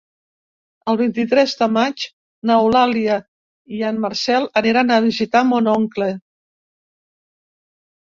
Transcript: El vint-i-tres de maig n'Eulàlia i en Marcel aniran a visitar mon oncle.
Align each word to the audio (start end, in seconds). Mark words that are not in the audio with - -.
El 0.91 0.95
vint-i-tres 0.99 1.51
de 1.57 1.65
maig 1.73 2.05
n'Eulàlia 2.49 3.17
i 3.79 3.81
en 3.89 3.99
Marcel 4.05 4.47
aniran 4.63 4.95
a 4.95 4.97
visitar 5.09 5.43
mon 5.51 5.71
oncle. 5.75 6.09